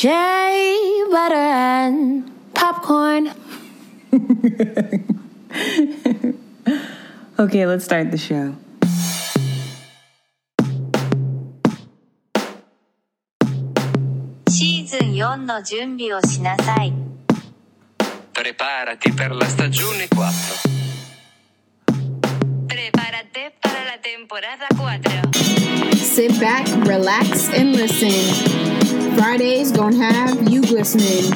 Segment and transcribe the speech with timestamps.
[0.00, 3.31] Shea butter and popcorn.
[7.39, 8.53] okay, let's start the show.
[14.49, 16.93] Season 4の準備をしなさい。
[18.33, 20.31] Preparati per la stagione 4.
[22.67, 25.01] Prepárate para la temporada 4.
[25.97, 28.69] Sit back, relax, and listen.
[29.17, 31.31] Fridays gonna have you glistening.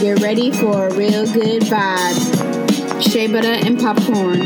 [0.00, 3.02] Get ready for a real good vibe.
[3.02, 4.40] Shea butter and popcorn.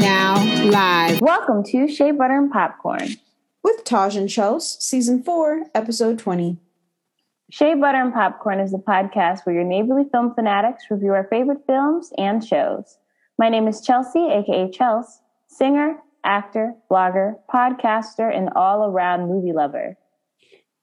[0.00, 0.36] Now
[0.70, 3.08] live Welcome to Shea Butter and Popcorn.
[3.62, 6.58] with Taj and Chels, season four, episode twenty.
[7.50, 11.66] Shea Butter and Popcorn is a podcast where your neighborly film fanatics review our favorite
[11.66, 12.98] films and shows.
[13.38, 15.06] My name is Chelsea, aka Chels,
[15.48, 19.96] singer, actor, blogger, podcaster, and all around movie lover.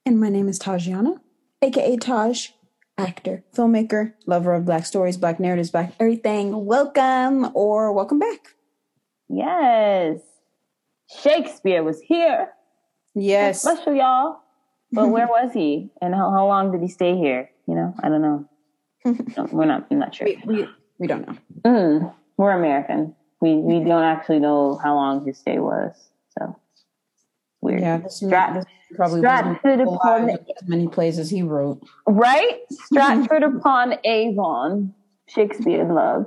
[0.08, 1.20] And my name is Tajana,
[1.64, 2.50] aka Taj,
[2.96, 6.66] actor, filmmaker, lover of black stories, black narratives, black everything.
[6.66, 8.56] Welcome or welcome back.
[9.30, 10.20] Yes,
[11.24, 12.50] Shakespeare was here.
[13.16, 13.64] Yes.
[13.64, 14.42] Special, y'all.
[14.92, 15.90] But where was he?
[16.04, 17.50] And how, how long did he stay here?
[17.68, 18.50] You know, I don't know.
[19.38, 20.28] No, we're not, I'm not sure.
[20.28, 20.68] We, we,
[21.00, 21.38] we don't know.
[21.64, 23.16] Mm, we're American.
[23.42, 25.96] We we don't actually know how long his stay was.
[26.38, 26.60] So
[27.66, 27.82] weird.
[27.82, 31.82] Yeah, this Strat- probably Stratford upon as many plays as he wrote.
[32.08, 32.60] right?
[32.72, 34.94] Stratford upon Avon.
[35.28, 36.26] Shakespeare in love.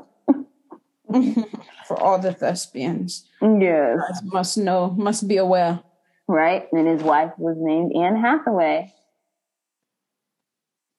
[1.87, 3.99] For all the thespians, Yes.
[3.99, 5.81] guys must know, must be aware.
[6.27, 6.67] Right?
[6.73, 8.93] And his wife was named Anne Hathaway.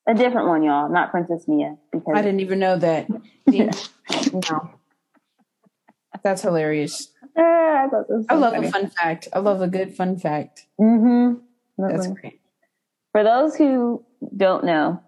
[0.08, 1.78] A different one, y'all, not Princess Mia.
[1.92, 3.08] Because I didn't even know that.
[3.48, 4.72] no.
[6.24, 7.10] That's hilarious.
[7.38, 8.68] Ah, I, thought was I love funny.
[8.68, 9.28] a fun fact.
[9.34, 10.66] I love a good fun fact.
[10.80, 11.36] Mm-hmm.
[11.78, 12.42] That's great.
[13.12, 14.04] For those who
[14.36, 15.02] don't know,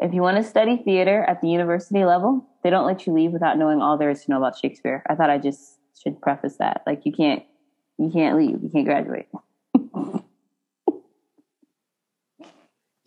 [0.00, 3.32] if you want to study theater at the university level, they don't let you leave
[3.32, 5.02] without knowing all there is to know about Shakespeare.
[5.08, 6.82] I thought I just should preface that.
[6.86, 7.42] Like you can't
[7.98, 8.62] you can't leave.
[8.62, 9.26] You can't graduate.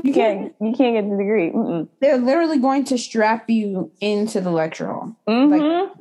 [0.04, 1.52] You can't you can't get the degree.
[1.52, 1.88] Mm-mm.
[2.00, 5.16] They're literally going to strap you into the lecture hall.
[5.28, 5.92] Mhm.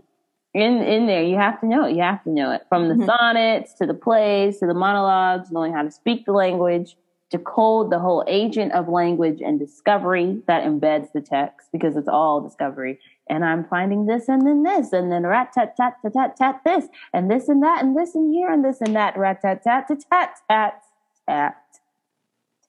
[0.54, 1.94] In in there, you have to know it.
[1.94, 3.06] You have to know it from the Mhm.
[3.06, 6.96] sonnets to the plays to the monologues, knowing how to speak the language,
[7.30, 12.40] decode the whole agent of language and discovery that embeds the text because it's all
[12.40, 12.98] discovery.
[13.28, 16.60] And I'm finding this and then this and then rat tat tat tat tat tat
[16.64, 19.62] this and this and that and this and here and this and that rat tat
[19.62, 20.82] tat tat tat tat
[21.28, 21.56] tat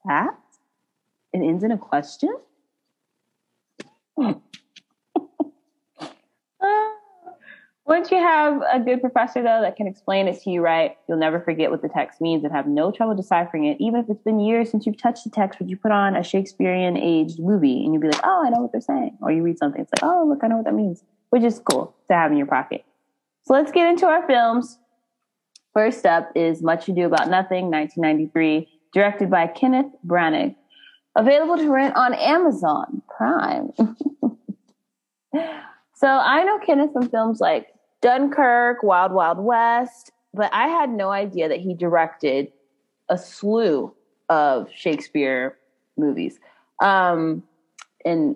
[0.08, 0.38] tat.
[1.34, 2.36] It ends in a question.
[6.62, 6.94] Ah.
[7.86, 11.18] Once you have a good professor, though, that can explain it to you right, you'll
[11.18, 13.76] never forget what the text means and have no trouble deciphering it.
[13.80, 16.24] Even if it's been years since you've touched the text, but you put on a
[16.24, 19.18] Shakespearean aged movie and you'll be like, oh, I know what they're saying.
[19.22, 21.60] Or you read something, it's like, oh, look, I know what that means, which is
[21.70, 22.86] cool to have in your pocket.
[23.44, 24.78] So let's get into our films.
[25.74, 30.56] First up is Much Ado About Nothing, 1993, directed by Kenneth Branagh.
[31.16, 33.72] Available to rent on Amazon Prime.
[36.02, 37.68] so I know Kenneth from films like
[38.02, 42.52] Dunkirk, Wild Wild West, but I had no idea that he directed
[43.10, 43.94] a slew
[44.28, 45.60] of Shakespeare
[45.98, 46.40] movies
[46.82, 47.44] um,
[48.04, 48.36] and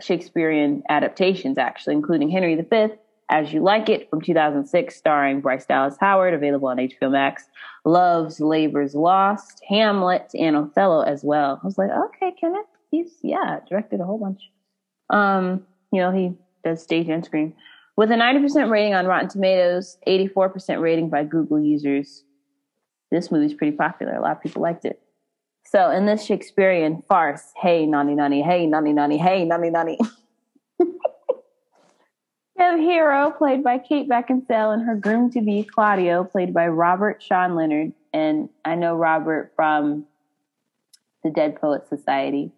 [0.00, 2.88] Shakespearean adaptations, actually, including Henry V,
[3.30, 7.44] As You Like It from 2006, starring Bryce Dallas Howard, available on HBO Max,
[7.86, 11.58] Love's Labor's Lost, Hamlet, and Othello as well.
[11.62, 14.50] I was like, okay, Kenneth, he's, yeah, directed a whole bunch.
[15.08, 17.54] Um, you know, he does stage and screen.
[17.96, 22.24] With a 90% rating on Rotten Tomatoes, 84% rating by Google users,
[23.10, 24.14] this movie's pretty popular.
[24.14, 25.02] A lot of people liked it.
[25.66, 29.98] So in this Shakespearean farce, hey, nani nani, hey, nani nani, hey, nani.
[30.78, 30.98] you
[32.58, 37.22] have Hero, played by Kate Beckinsale, and her groom to be Claudio, played by Robert
[37.22, 37.92] Sean Leonard.
[38.12, 40.06] And I know Robert from
[41.22, 42.50] the Dead Poet Society.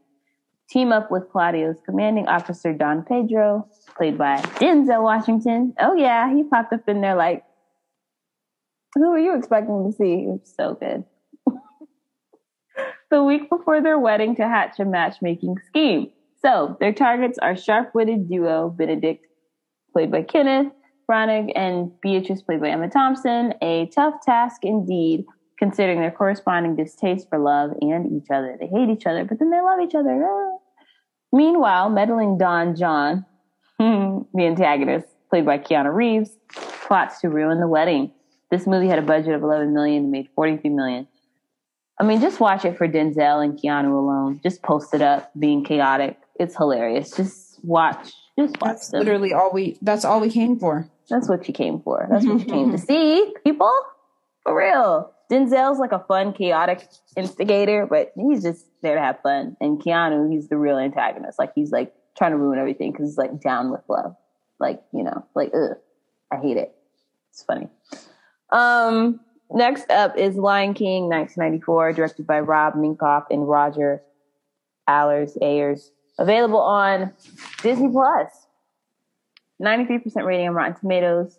[0.72, 5.74] Team up with Claudio's commanding officer, Don Pedro, played by Denzel Washington.
[5.78, 7.44] Oh, yeah, he popped up in there like,
[8.94, 10.24] who were you expecting to see?
[10.24, 11.04] It was so good.
[13.10, 16.10] the week before their wedding to hatch a matchmaking scheme.
[16.40, 19.18] So their targets are sharp-witted duo Benedick,
[19.92, 20.72] played by Kenneth
[21.06, 23.52] Branagh, and Beatrice, played by Emma Thompson.
[23.60, 25.26] A tough task indeed,
[25.58, 28.56] considering their corresponding distaste for love and each other.
[28.58, 30.24] They hate each other, but then they love each other.
[30.24, 30.61] Ah.
[31.32, 33.24] Meanwhile, meddling Don John,
[33.78, 38.12] the antagonist, played by Keanu Reeves, plots to ruin the wedding.
[38.50, 41.08] This movie had a budget of 11 million and made 43 million.
[41.98, 44.40] I mean, just watch it for Denzel and Keanu alone.
[44.42, 46.18] Just post it up, being chaotic.
[46.38, 47.12] It's hilarious.
[47.16, 48.12] Just watch.
[48.38, 49.00] Just watch That's them.
[49.00, 49.78] literally all we.
[49.82, 50.88] That's all we came for.
[51.08, 52.06] That's what you came for.
[52.10, 53.72] That's what you came to see, people.
[54.42, 55.12] For real.
[55.32, 56.86] Denzel's like a fun, chaotic
[57.16, 59.56] instigator, but he's just there to have fun.
[59.62, 61.38] And Keanu, he's the real antagonist.
[61.38, 64.14] Like he's like trying to ruin everything because he's like down with love.
[64.60, 65.78] Like, you know, like, ugh,
[66.30, 66.74] I hate it.
[67.30, 67.68] It's funny.
[68.50, 69.20] Um,
[69.50, 74.02] next up is Lion King 1994, directed by Rob Minkoff and Roger
[74.86, 75.92] Allers Ayers.
[76.18, 77.10] Available on
[77.62, 78.28] Disney Plus.
[79.62, 81.38] 93% rating on Rotten Tomatoes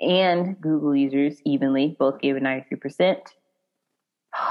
[0.00, 3.18] and Google users evenly both gave it 93%.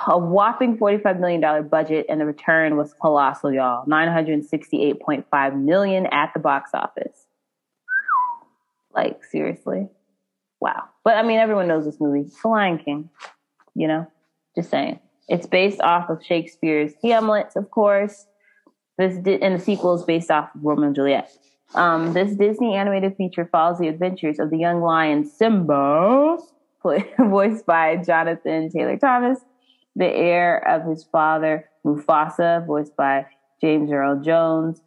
[0.07, 3.85] A whopping $45 million budget, and the return was colossal, y'all.
[3.85, 7.27] 968.5 million at the box office.
[8.91, 9.89] Like, seriously.
[10.59, 10.85] Wow.
[11.03, 12.29] But I mean, everyone knows this movie.
[12.41, 13.09] The Lion King,
[13.75, 14.07] you know?
[14.55, 14.99] Just saying.
[15.27, 18.25] It's based off of Shakespeare's Hamlet, of course.
[18.97, 21.29] This di- and the sequel is based off of Romeo and Juliet.
[21.75, 26.37] Um, this Disney animated feature follows the adventures of the young lion Simba,
[27.19, 29.39] voiced by Jonathan Taylor Thomas,
[29.95, 33.25] the heir of his father Mufasa, voiced by
[33.59, 34.81] James Earl Jones,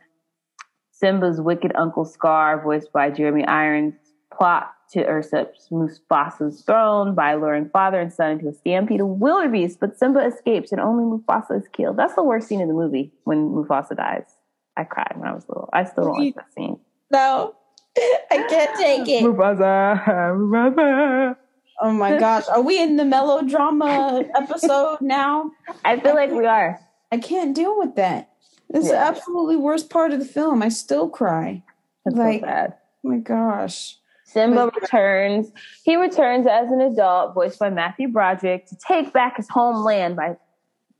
[0.90, 3.94] Simba's wicked uncle Scar, voiced by Jeremy Irons,
[4.32, 9.79] plot to usurp Mufasa's throne by luring father and son into a stampede of wildebeest,
[9.79, 11.99] but Simba escapes and only Mufasa is killed.
[11.99, 14.38] That's the worst scene in the movie when Mufasa dies.
[14.78, 15.69] I cried when I was little.
[15.72, 16.78] I still don't like that scene.
[17.10, 17.54] No,
[17.96, 19.25] I can't take it.
[19.25, 20.04] Mufasa,
[20.36, 21.36] Mufasa.
[21.80, 25.50] Oh my gosh, are we in the melodrama episode now?
[25.84, 26.78] I feel like we are.
[27.10, 28.30] I can't deal with that.
[28.70, 30.62] This is the absolutely worst part of the film.
[30.62, 31.62] I still cry.
[32.04, 32.74] That's Like- so sad.
[33.04, 33.96] Oh my gosh.
[34.24, 35.50] Simba returns.
[35.84, 40.36] He returns as an adult, voiced by Matthew Broderick, to take back his homeland by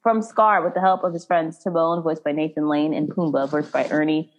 [0.09, 3.47] from Scar with the help of his friends Timon, voiced by Nathan Lane, and Pumbaa,
[3.47, 4.33] voiced by Ernie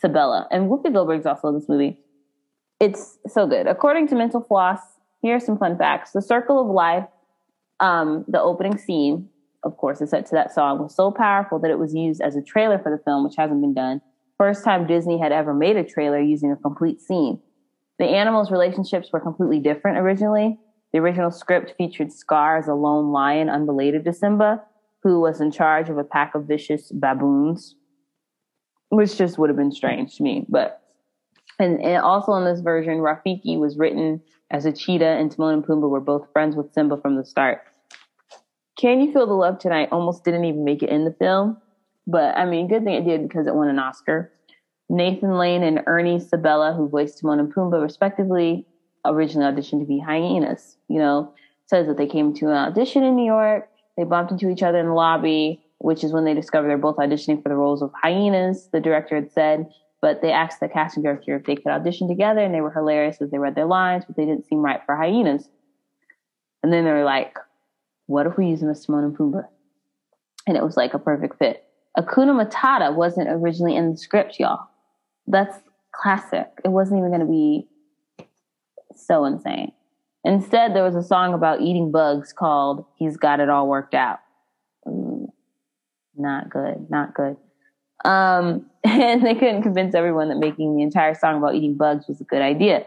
[0.00, 0.46] Sabella.
[0.50, 1.98] And Whoopi Goldberg's also in this movie.
[2.78, 3.66] It's so good.
[3.66, 4.80] According to Mental Floss,
[5.22, 6.10] here are some fun facts.
[6.10, 7.06] The Circle of Life,
[7.80, 9.30] um, the opening scene,
[9.62, 12.36] of course, is set to that song, was so powerful that it was used as
[12.36, 14.02] a trailer for the film, which hasn't been done.
[14.36, 17.40] First time Disney had ever made a trailer using a complete scene.
[17.98, 20.58] The animals' relationships were completely different originally.
[20.92, 24.64] The original script featured Scar as a lone lion unrelated to Simba,
[25.02, 27.74] who was in charge of a pack of vicious baboons,
[28.90, 30.44] which just would have been strange to me.
[30.48, 30.82] But
[31.58, 35.64] and, and also in this version, Rafiki was written as a cheetah, and Timon and
[35.64, 37.62] Pumbaa were both friends with Simba from the start.
[38.78, 41.58] Can You Feel the Love Tonight almost didn't even make it in the film,
[42.06, 44.32] but I mean, good thing it did because it won an Oscar.
[44.88, 48.66] Nathan Lane and Ernie Sabella, who voiced Timon and Pumbaa respectively,
[49.04, 50.76] originally auditioned to be hyenas.
[50.88, 51.34] You know,
[51.66, 53.67] says that they came to an audition in New York.
[53.98, 56.96] They bumped into each other in the lobby, which is when they discovered they're both
[56.96, 58.68] auditioning for the roles of hyenas.
[58.72, 59.68] The director had said,
[60.00, 63.20] but they asked the casting director if they could audition together, and they were hilarious
[63.20, 65.48] as they read their lines, but they didn't seem right for hyenas.
[66.62, 67.36] And then they were like,
[68.06, 69.48] "What if we use them as Timon and Pumbaa?"
[70.46, 71.64] And it was like a perfect fit.
[71.96, 74.68] Hakuna Matata wasn't originally in the script, y'all.
[75.26, 75.58] That's
[75.90, 76.48] classic.
[76.64, 77.66] It wasn't even going to be
[78.94, 79.72] so insane.
[80.24, 84.18] Instead, there was a song about eating bugs called He's Got It All Worked Out.
[86.16, 87.36] Not good, not good.
[88.04, 92.20] Um, and they couldn't convince everyone that making the entire song about eating bugs was
[92.20, 92.86] a good idea.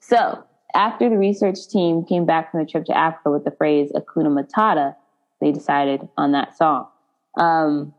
[0.00, 0.44] So,
[0.74, 4.28] after the research team came back from the trip to Africa with the phrase Hakuna
[4.28, 4.96] Matata,
[5.40, 6.88] they decided on that song.
[7.38, 7.94] Um,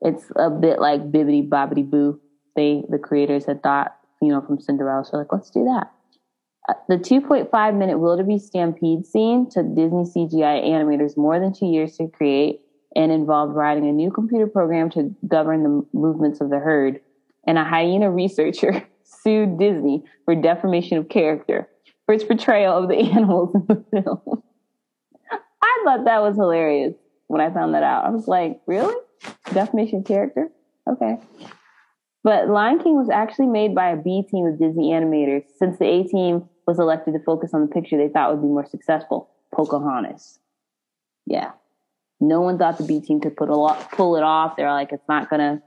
[0.00, 2.20] it's a bit like Bibbidi Bobbidi Boo.
[2.56, 5.90] They, the creators had thought, you know, from Cinderella, so like, let's do that.
[6.88, 12.08] The 2.5 minute wildebeest stampede scene took Disney CGI animators more than two years to
[12.08, 12.60] create
[12.94, 17.00] and involved writing a new computer program to govern the movements of the herd.
[17.46, 21.68] And a hyena researcher sued Disney for defamation of character
[22.04, 24.42] for its portrayal of the animals in the film.
[25.62, 26.94] I thought that was hilarious
[27.28, 28.04] when I found that out.
[28.04, 28.94] I was like, really?
[29.52, 30.48] Defamation of character?
[30.90, 31.16] Okay.
[32.24, 35.86] But Lion King was actually made by a B team of Disney animators since the
[35.86, 39.30] A team was elected to focus on the picture they thought would be more successful
[39.54, 40.38] Pocahontas.
[41.24, 41.52] Yeah.
[42.20, 44.56] No one thought the B team could put a lot, pull it off.
[44.56, 45.62] They're like, it's not going to,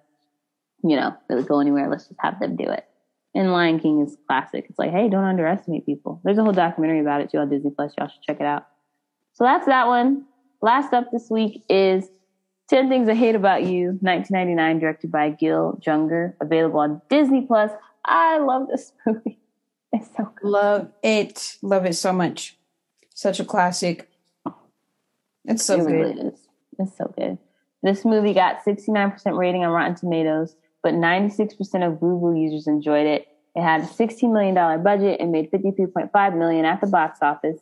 [0.87, 1.89] you know, really go anywhere.
[1.89, 2.85] Let's just have them do it.
[3.33, 4.67] And Lion King is classic.
[4.69, 6.21] It's like, hey, don't underestimate people.
[6.23, 7.93] There's a whole documentary about it too on Disney Plus.
[7.97, 8.67] Y'all should check it out.
[9.33, 10.25] So that's that one.
[10.61, 12.11] Last up this week is
[12.69, 17.71] 10 Things I Hate About You, 1999, directed by Gil Junger, available on Disney Plus.
[18.05, 19.40] I love this movie.
[19.93, 20.49] It's so good.
[20.49, 21.57] Love it.
[21.61, 22.57] Love it so much.
[23.13, 24.09] Such a classic.
[25.43, 25.91] It's so it good.
[25.91, 26.47] really is.
[26.79, 27.37] It's so good.
[27.83, 33.27] This movie got 69% rating on Rotten Tomatoes, but 96% of Google users enjoyed it.
[33.55, 37.59] It had a $16 million budget and made $53.5 million at the box office,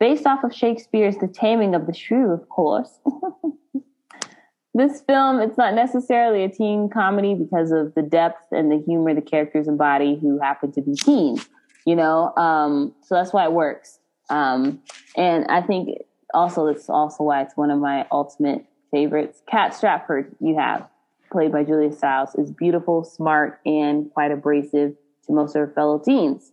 [0.00, 2.98] based off of Shakespeare's The Taming of the Shrew, of course.
[4.74, 9.14] this film, it's not necessarily a teen comedy because of the depth and the humor
[9.14, 11.48] the characters embody who happen to be teens,
[11.88, 12.36] you know?
[12.36, 13.98] Um, so that's why it works.
[14.28, 14.82] Um,
[15.16, 16.02] and I think
[16.34, 19.42] also that's also why it's one of my ultimate favorites.
[19.50, 20.86] Kat Stratford, you have
[21.32, 25.98] played by Julia Stiles, is beautiful, smart, and quite abrasive to most of her fellow
[25.98, 26.52] teens,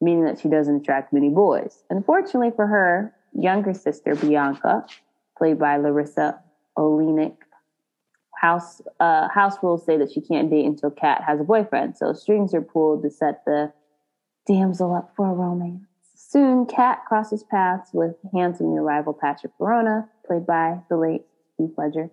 [0.00, 1.84] meaning that she doesn't attract many boys.
[1.88, 4.84] Unfortunately for her younger sister, Bianca,
[5.38, 6.40] played by Larisa
[6.76, 7.36] Oleynik,
[8.34, 11.96] house uh, house rules say that she can't date until Kat has a boyfriend.
[11.96, 13.72] So strings are pulled to set the
[14.46, 15.86] damsel up for a romance.
[16.14, 21.26] Soon, Kat crosses paths with handsome new rival Patrick Verona, played by the late
[21.58, 22.10] Heath Ledger.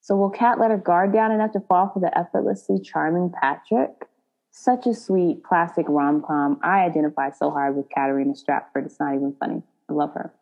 [0.00, 4.06] So will Kat let her guard down enough to fall for the effortlessly charming Patrick?
[4.50, 6.60] Such a sweet classic rom com.
[6.62, 8.86] I identify so hard with Katarina Stratford.
[8.86, 9.62] It's not even funny.
[9.90, 10.32] I love her.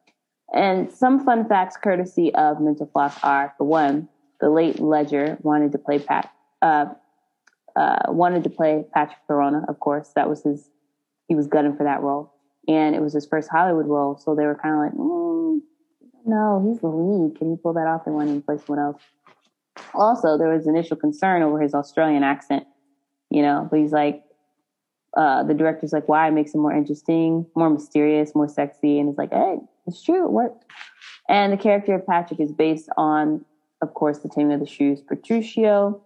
[0.52, 4.08] And some fun facts courtesy of Mental Floss are for one,
[4.40, 6.30] the late Ledger wanted to play Pat
[6.60, 6.86] uh,
[7.74, 10.10] uh, wanted to play Patrick Verona, of course.
[10.14, 10.68] That was his
[11.28, 12.32] he was gunning for that role.
[12.68, 14.16] And it was his first Hollywood role.
[14.16, 15.60] So they were kind of like, mm,
[16.24, 17.36] no, he's the lead.
[17.36, 18.04] Can he pull that off?
[18.04, 19.02] They wanted to play someone else.
[19.94, 22.66] Also, there was initial concern over his Australian accent,
[23.30, 24.22] you know, but he's like,
[25.16, 26.28] uh, the director's like, why?
[26.28, 28.98] It makes him more interesting, more mysterious, more sexy.
[28.98, 30.64] And it's like, hey, it's true, it worked.
[31.28, 33.44] And the character of Patrick is based on,
[33.82, 36.00] of course, the Taming of the Shrews, Petruchio.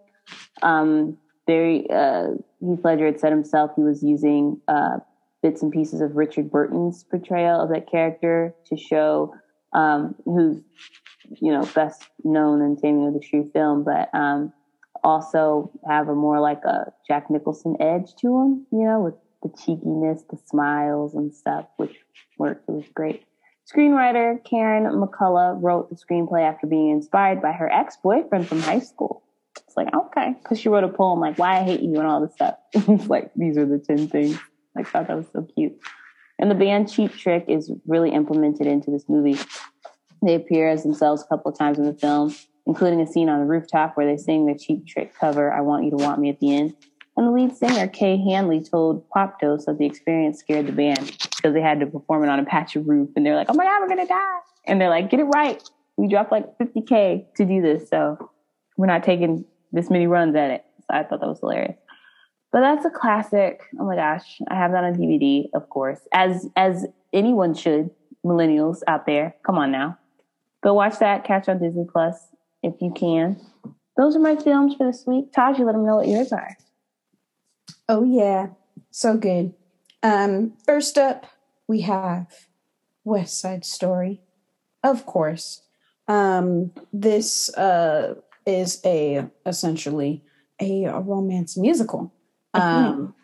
[0.62, 4.98] Um, very, uh, Heath Ledger had said himself he was using uh,
[5.42, 9.34] bits and pieces of Richard Burton's portrayal of that character to show
[9.72, 10.62] um, who's
[11.40, 14.52] you know best known in Taming of the Shrew film, but um,
[15.04, 19.56] also have a more like a Jack Nicholson edge to him, you know, with the
[19.56, 21.96] cheekiness, the smiles and stuff, which
[22.38, 22.68] worked.
[22.68, 23.24] It was great.
[23.72, 28.80] Screenwriter Karen McCullah wrote the screenplay after being inspired by her ex boyfriend from high
[28.80, 29.22] school.
[29.76, 32.32] Like, okay, because she wrote a poem like "Why I Hate You" and all this
[32.32, 32.56] stuff.
[32.72, 34.38] it's like these are the ten things.
[34.76, 35.78] I thought that was so cute.
[36.38, 39.38] And the band Cheap Trick is really implemented into this movie.
[40.22, 42.34] They appear as themselves a couple of times in the film,
[42.66, 45.84] including a scene on the rooftop where they sing their Cheap Trick cover, I Want
[45.84, 46.74] You to Want Me at the end.
[47.16, 51.54] And the lead singer, Kay Hanley, told Popdose that the experience scared the band because
[51.54, 53.08] they had to perform it on a patch of roof.
[53.16, 54.38] And they're like, oh my God, we're going to die.
[54.66, 55.62] And they're like, get it right.
[55.96, 57.88] We dropped like 50K to do this.
[57.88, 58.30] So
[58.76, 60.64] we're not taking this many runs at it.
[60.80, 61.76] So I thought that was hilarious.
[62.50, 63.60] But that's a classic.
[63.78, 67.90] Oh my gosh, I have that on DVD, of course, as as anyone should.
[68.24, 69.96] Millennials out there, come on now,
[70.64, 71.22] go watch that.
[71.22, 72.26] Catch on Disney Plus
[72.64, 73.40] if you can.
[73.96, 75.32] Those are my films for this week.
[75.32, 76.56] Taj, you let them know what yours are.
[77.88, 78.48] Oh yeah,
[78.90, 79.54] so good.
[80.02, 81.26] Um, first up,
[81.68, 82.26] we have
[83.04, 84.22] West Side Story,
[84.82, 85.62] of course.
[86.08, 88.14] Um, this uh,
[88.46, 90.24] is a essentially
[90.60, 92.12] a, a romance musical.
[92.54, 93.14] Um,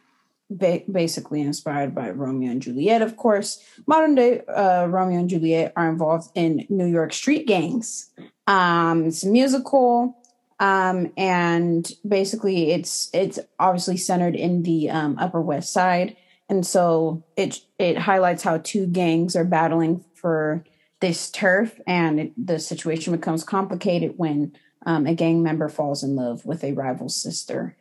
[0.58, 3.62] ba- basically inspired by Romeo and Juliet, of course.
[3.86, 8.10] Modern day uh, Romeo and Juliet are involved in New York street gangs.
[8.46, 10.16] Um, it's a musical,
[10.60, 16.16] um, and basically it's it's obviously centered in the um, Upper West Side,
[16.48, 20.64] and so it it highlights how two gangs are battling for
[21.00, 24.52] this turf, and it, the situation becomes complicated when
[24.84, 27.76] um, a gang member falls in love with a rival sister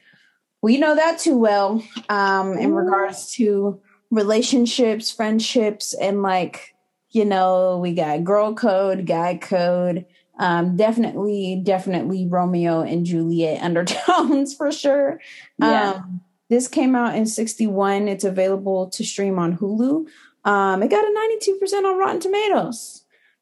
[0.62, 3.82] we know that too well um, in regards to
[4.12, 6.76] relationships, friendships, and like,
[7.10, 10.06] you know, we got girl code, guy code.
[10.40, 15.20] Um, definitely, definitely Romeo and Juliet undertones for sure.
[15.58, 15.94] Yeah.
[15.94, 18.08] Um, this came out in 61.
[18.08, 20.08] It's available to stream on Hulu.
[20.44, 23.01] Um, it got a 92% on Rotten Tomatoes,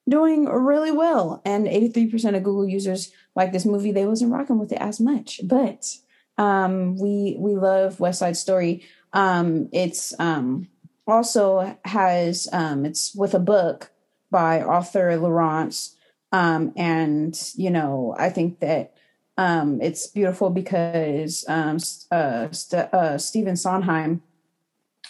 [0.09, 1.41] doing really well.
[1.45, 3.91] And 83% of Google users like this movie.
[3.91, 5.95] They wasn't rocking with it as much, but
[6.37, 8.83] um, we we love West Side Story.
[9.13, 10.67] Um, it's um,
[11.07, 13.91] also has um, it's with a book
[14.31, 15.95] by Arthur Laurents,
[16.31, 18.93] um, and you know I think that
[19.37, 24.21] um, it's beautiful because uh, St- uh, Stephen Sondheim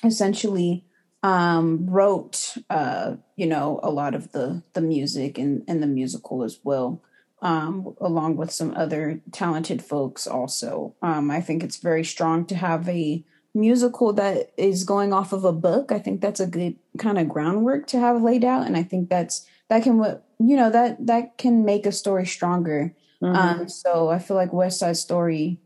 [0.04, 0.86] essentially
[1.24, 6.44] um, wrote uh, you know a lot of the the music and and the musical
[6.44, 7.02] as well
[7.42, 10.96] um, along with some other talented folks also.
[11.02, 13.24] Um, I think it's very strong to have a
[13.54, 15.92] musical that is going off of a book.
[15.92, 18.66] I think that's a good kind of groundwork to have laid out.
[18.68, 22.26] And I think that's that can what you know that that can make a story
[22.26, 22.94] stronger.
[23.22, 23.36] Mhm.
[23.36, 25.60] Um, so I feel like West Side Story.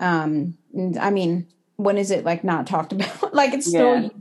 [0.00, 0.56] Um,
[1.00, 3.34] I mean, when is it like not talked about?
[3.34, 4.00] like it's still Yeah.
[4.02, 4.19] used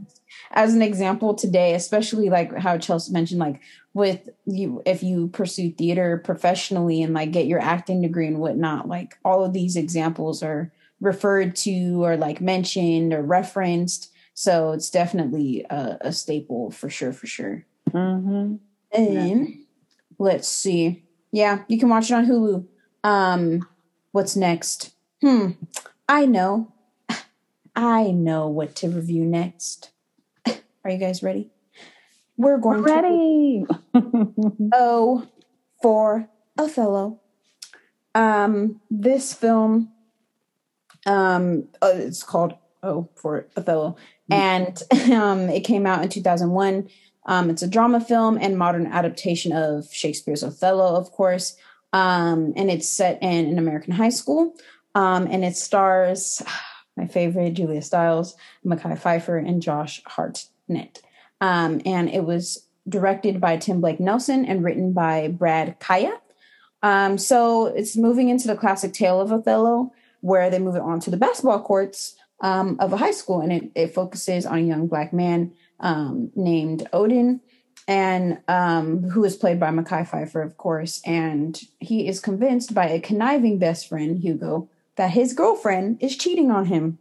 [0.51, 3.61] as an example today, especially like how Chelsea mentioned, like
[3.93, 8.87] with you if you pursue theater professionally and like get your acting degree and whatnot,
[8.87, 14.11] like all of these examples are referred to or like mentioned or referenced.
[14.33, 17.65] So it's definitely a, a staple for sure, for sure.
[17.91, 18.59] Mhm.
[18.91, 19.65] And
[20.17, 21.03] let's see.
[21.31, 22.65] Yeah, you can watch it on Hulu.
[23.03, 23.67] Um,
[24.11, 24.93] what's next?
[25.21, 25.51] Hmm.
[26.07, 26.73] I know.
[27.75, 29.91] I know what to review next.
[30.83, 31.49] Are you guys ready?
[32.37, 33.65] We're going We're ready.
[33.93, 35.27] to O
[35.81, 37.19] for Othello.
[38.15, 39.91] Um, this film,
[41.05, 43.97] um, uh, it's called O for Othello,
[44.31, 44.81] and
[45.11, 46.89] um, it came out in 2001.
[47.25, 51.57] Um, it's a drama film and modern adaptation of Shakespeare's Othello, of course.
[51.91, 54.55] Um, and it's set in an American high school.
[54.95, 56.41] Um, and it stars
[56.97, 60.01] my favorite Julia Stiles, Mekhi Phifer, and Josh
[60.69, 61.01] Hartnett.
[61.41, 66.19] Um, and it was directed by Tim Blake Nelson and written by Brad Kaaya.
[66.81, 70.99] Um, so it's moving into the classic tale of Othello, where they move it on
[71.01, 74.61] to the basketball courts um, of a high school, and it, it focuses on a
[74.61, 77.41] young black man um, named Odin,
[77.87, 81.01] and um, who is played by Mekhi Phifer, of course.
[81.05, 86.49] And he is convinced by a conniving best friend, Hugo, that his girlfriend is cheating
[86.51, 86.99] on him.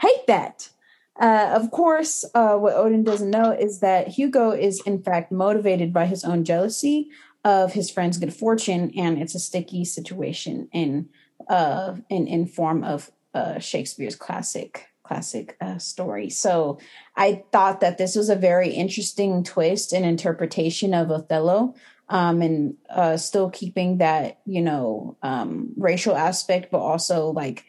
[0.00, 0.70] Hate that.
[1.18, 5.92] Uh, of course, uh, what Odin doesn't know is that Hugo is in fact motivated
[5.92, 7.10] by his own jealousy
[7.44, 11.08] of his friend's good fortune, and it's a sticky situation in
[11.48, 16.28] uh, in in form of uh, Shakespeare's classic classic uh, story.
[16.30, 16.78] So
[17.16, 21.74] I thought that this was a very interesting twist and interpretation of Othello.
[22.10, 27.66] Um, and uh, still keeping that you know um, racial aspect, but also like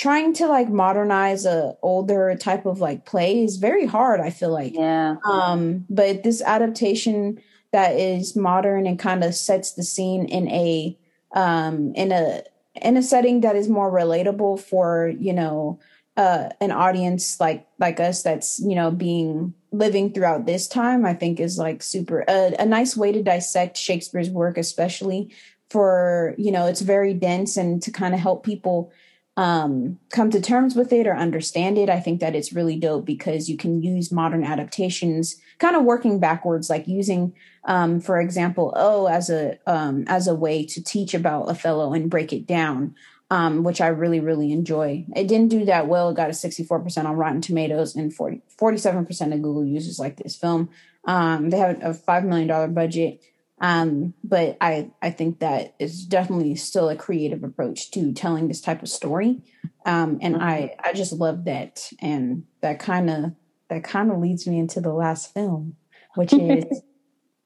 [0.00, 4.18] trying to like modernize a older type of like play is very hard.
[4.18, 5.16] I feel like, Yeah.
[5.30, 7.38] um, but this adaptation
[7.72, 10.96] that is modern and kind of sets the scene in a
[11.34, 12.42] um, in a
[12.80, 15.78] in a setting that is more relatable for you know
[16.16, 21.14] uh, an audience like like us that's you know being living throughout this time i
[21.14, 25.32] think is like super a, a nice way to dissect shakespeare's work especially
[25.68, 28.90] for you know it's very dense and to kind of help people
[29.36, 33.04] um come to terms with it or understand it i think that it's really dope
[33.04, 37.32] because you can use modern adaptations kind of working backwards like using
[37.64, 42.10] um for example oh as a um as a way to teach about othello and
[42.10, 42.94] break it down
[43.30, 45.06] um, which I really, really enjoy.
[45.14, 46.10] It didn't do that well.
[46.10, 50.34] It got a 64% on Rotten Tomatoes and 40, 47% of Google users like this
[50.34, 50.68] film.
[51.04, 53.22] Um, they have a $5 million budget.
[53.60, 58.60] Um, but I, I think that is definitely still a creative approach to telling this
[58.60, 59.42] type of story.
[59.84, 61.90] Um, and I, I just love that.
[62.00, 63.24] And that kind of,
[63.68, 65.76] that kind of leads me into the last film,
[66.14, 66.80] which is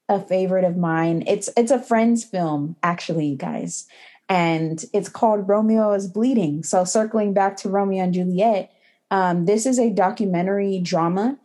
[0.07, 1.23] a favorite of mine.
[1.27, 3.85] It's, it's a friend's film, actually, you guys
[4.27, 6.63] and it's called Romeo is Bleeding.
[6.63, 8.71] So, circling back to Romeo and Juliet,
[9.11, 11.37] um, this is a documentary drama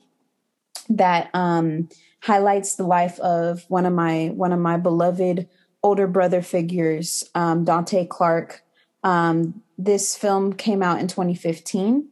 [0.89, 1.89] that um,
[2.23, 5.49] highlights the life of one of my one of my beloved
[5.83, 8.63] older brother figures, um, Dante Clark.
[9.03, 12.11] Um, this film came out in 2015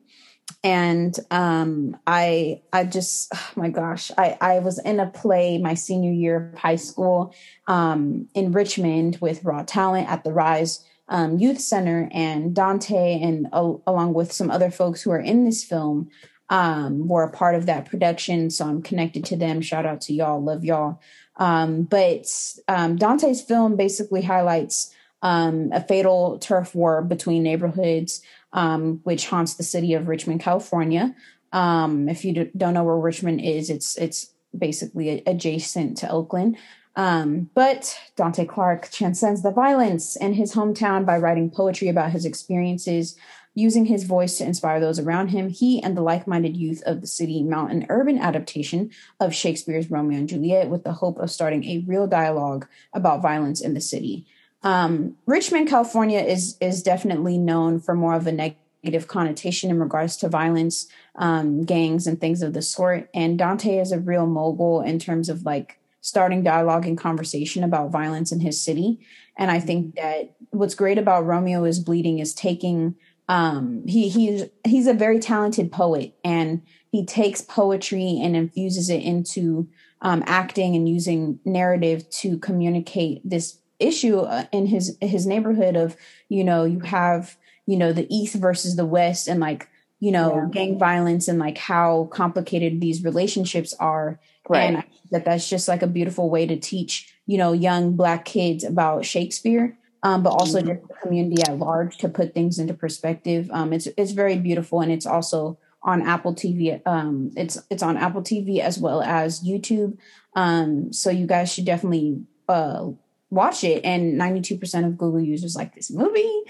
[0.65, 5.75] and um i i just oh my gosh i i was in a play my
[5.75, 7.35] senior year of high school
[7.67, 13.47] um in richmond with raw talent at the rise um, youth center and dante and
[13.53, 16.09] uh, along with some other folks who are in this film
[16.51, 20.13] um were a part of that production so i'm connected to them shout out to
[20.13, 21.01] y'all love y'all
[21.37, 22.27] um but
[22.69, 29.55] um dante's film basically highlights um, a fatal turf war between neighborhoods um, which haunts
[29.55, 31.15] the city of Richmond, California.
[31.53, 36.57] Um, if you don't know where Richmond is, it's it's basically adjacent to Oakland.
[36.97, 42.25] Um, but Dante Clark transcends the violence in his hometown by writing poetry about his
[42.25, 43.17] experiences,
[43.59, 45.49] using his voice to inspire those around him.
[45.49, 50.19] He and the like-minded youth of the city mount an urban adaptation of Shakespeare's Romeo
[50.19, 54.27] and Juliet with the hope of starting a real dialogue about violence in the city.
[54.63, 60.17] Um, Richmond, California is is definitely known for more of a negative connotation in regards
[60.19, 63.09] to violence, um, gangs, and things of the sort.
[63.15, 67.91] And Dante is a real mogul in terms of like starting dialogue and conversation about
[67.91, 69.01] violence in his city.
[69.37, 72.97] And I think that what's great about Romeo is Bleeding is taking
[73.29, 79.03] um, he he's he's a very talented poet and he takes poetry and infuses it
[79.03, 79.69] into
[80.01, 85.97] um, acting and using narrative to communicate this issue uh, in his his neighborhood of
[86.29, 87.37] you know you have
[87.67, 89.69] you know the east versus the west and like
[90.01, 90.49] you know Yeah.
[90.51, 94.63] gang violence and like how complicated these relationships are Right.
[94.63, 97.93] and I think that that's just like a beautiful way to teach you know young
[97.97, 100.67] black kids about shakespeare um, but also Mhm.
[100.67, 103.49] just the community at large to put things into perspective.
[103.53, 107.97] Um, it's it's very beautiful and it's also on apple tv um, it's it's on
[107.97, 109.97] apple tv as well as youtube.
[110.35, 112.89] Um, so you guys should definitely uh,
[113.31, 116.43] watch it and 92% of google users like this movie.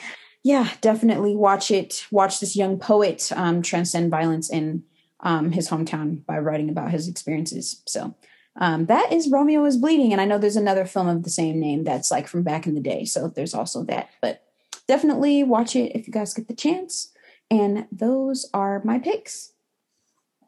[0.45, 2.07] Yeah definitely watch it.
[2.11, 4.85] Watch this young poet um, transcend violence in
[5.21, 7.83] um, his hometown by writing about his experiences.
[7.87, 8.15] So
[8.59, 11.59] um, that is romeo is bleeding and i know there's another film of the same
[11.59, 14.43] name that's like from back in the day so there's also that but
[14.87, 17.13] definitely watch it if you guys get the chance
[17.51, 19.53] and those are my picks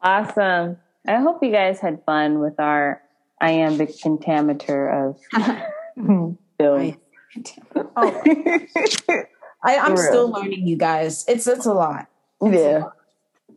[0.03, 0.79] Awesome.
[1.07, 3.03] I hope you guys had fun with our
[3.38, 5.20] iambic pentameter of
[6.59, 6.96] film.
[9.62, 12.09] I, i'm still learning you guys it's it's a lot
[12.42, 12.85] yeah.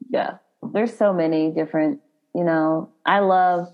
[0.10, 0.38] Yeah.
[0.74, 2.02] There's so many different,
[2.36, 3.74] you know, I love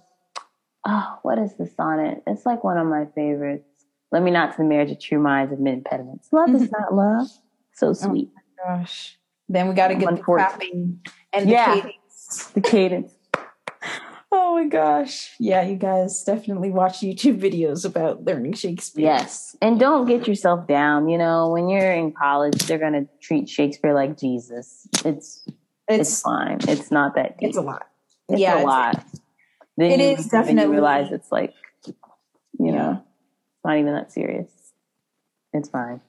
[0.85, 2.23] oh, what is the sonnet?
[2.27, 3.65] It's like one of my favorites.
[4.11, 6.29] Let me not to the marriage of true minds of many impediments.
[6.31, 6.81] Love is mm-hmm.
[6.81, 7.27] not love.
[7.73, 8.29] So oh sweet.
[8.65, 11.01] gosh then we got to get the clapping
[11.33, 11.73] and the Yeah.
[11.75, 13.13] cadence The cadence.
[14.31, 15.33] Oh my gosh.
[15.39, 19.05] Yeah, you guys definitely watch YouTube videos about learning Shakespeare.
[19.05, 19.55] Yes.
[19.59, 21.09] And don't get yourself down.
[21.09, 24.87] You know, when you're in college, they're gonna treat Shakespeare like Jesus.
[25.03, 25.47] It's
[25.87, 26.59] it's, It's fine.
[26.67, 27.49] It's not that deep.
[27.49, 27.87] it's a lot.
[28.27, 29.03] It's yeah, a it's- lot.
[29.79, 31.53] Then It you, is definitely- you realize it's like,
[31.87, 31.93] you
[32.59, 32.71] Yeah.
[32.75, 34.51] know, it's not even that serious.
[35.53, 36.01] It's fine.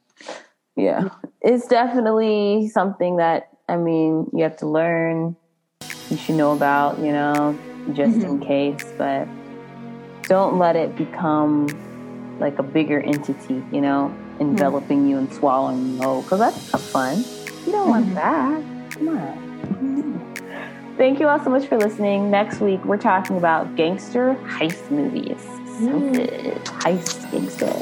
[0.74, 5.36] Yeah, it's definitely something that I mean you have to learn.
[6.10, 7.56] You should know about, you know,
[7.92, 8.26] just Mm-hmm.
[8.28, 8.84] in case.
[8.98, 9.28] But
[10.24, 11.68] don't let it become
[12.40, 16.22] like a bigger entity, you know, enveloping you and swallowing you whole.
[16.22, 17.18] Because that's not fun.
[17.66, 18.14] You don't want Mhm.
[18.14, 18.62] that.
[18.98, 20.09] Come on.
[21.00, 22.30] Thank you all so much for listening.
[22.30, 25.40] Next week, we're talking about gangster heist movies.
[25.78, 26.12] So Mm.
[26.12, 26.60] good.
[26.84, 27.72] Heist gangster.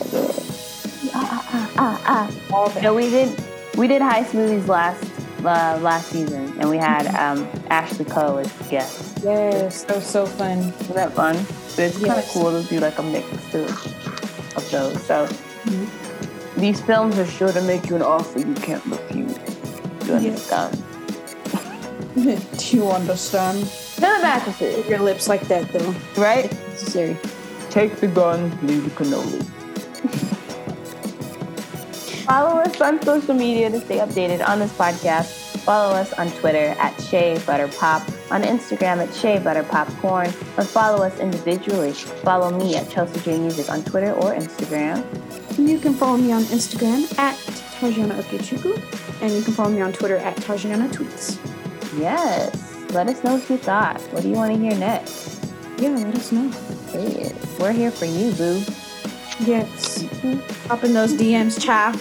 [1.13, 2.31] Ah, ah, ah, ah.
[2.55, 3.31] All You we did
[3.77, 5.03] we did heist movies last
[5.45, 7.43] uh, last season, and we had Mm-hmm.
[7.43, 9.19] um, Ashley Coe as guest.
[9.25, 10.59] Yes, that was so fun.
[10.59, 11.35] Isn't that fun?
[11.75, 13.67] But it's kind of cool to do like a mix too
[14.55, 14.95] of those.
[15.11, 15.27] So
[15.67, 16.61] Mm-hmm.
[16.61, 19.35] these films are sure to make you an offer you can't refuse.
[20.07, 20.47] You Yes.
[22.21, 22.59] Understand?
[22.59, 23.73] Do you understand?
[24.01, 25.95] None of mattresses, Your lips like that though.
[26.21, 26.51] right?
[26.71, 27.17] Necessary.
[27.71, 29.43] Take the gun, leave the cannoli.
[32.29, 35.47] Follow us on social media to stay updated on this podcast.
[35.61, 40.65] Follow us on Twitter at Shea Butter Pop, on Instagram at Shea Butter Popcorn, or
[40.65, 41.93] follow us individually.
[41.93, 45.05] Follow me at Chelsea J Music on Twitter or Instagram.
[45.59, 47.35] You can follow me on Instagram at
[47.81, 51.39] Tajana Okechukwu, and you can follow me on Twitter at Tajana Tweets.
[51.99, 52.75] Yes.
[52.91, 54.01] Let us know what you thought.
[54.13, 55.45] What do you want to hear next?
[55.79, 56.51] Yeah, let us know.
[57.59, 58.63] We're here for you, boo.
[59.41, 60.05] Yes.
[60.71, 62.01] Up in those DMs, child.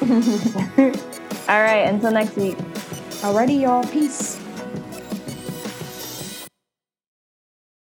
[1.48, 1.88] All right.
[1.88, 2.56] Until next week.
[3.22, 3.84] Alrighty, y'all.
[3.84, 4.40] Peace.